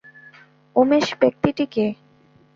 উমেশ 0.75 1.07
ব্যক্তিটি 1.21 1.65
কে? 1.65 1.85